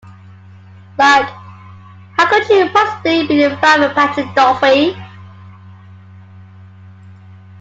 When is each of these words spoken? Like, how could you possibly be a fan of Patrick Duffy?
Like, 0.97 1.27
how 1.27 2.27
could 2.27 2.49
you 2.49 2.67
possibly 2.71 3.27
be 3.27 3.43
a 3.43 3.55
fan 3.57 3.83
of 3.83 3.93
Patrick 3.93 4.33
Duffy? 4.33 4.95